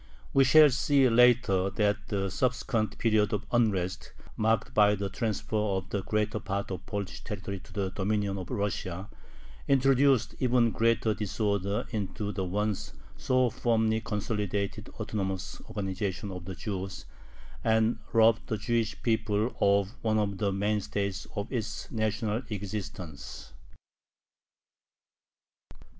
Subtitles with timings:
[0.33, 5.91] We shall see later that the subsequent period of unrest, marked by the transfer of
[5.91, 9.09] the greater part of Polish territory to the dominion of Russia,
[9.67, 17.05] introduced even greater disorder into the once so firmly consolidated autonomous organization of the Jews,
[17.63, 23.53] and robbed the Jewish people of one of the mainstays of its national existence.